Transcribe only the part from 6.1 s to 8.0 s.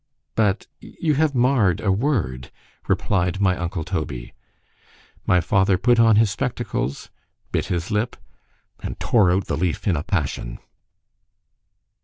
his spectacles——bit his